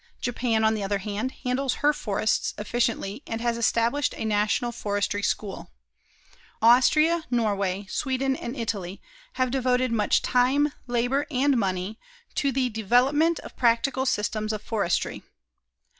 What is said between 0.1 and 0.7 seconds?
Japan,